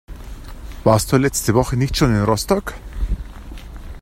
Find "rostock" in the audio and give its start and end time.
2.23-2.73